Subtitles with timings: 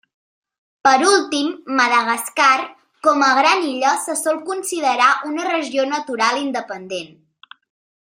[0.87, 1.51] Per últim,
[1.81, 2.49] Madagascar,
[3.09, 7.17] com a gran illa, se sol considerar una regió natural independent.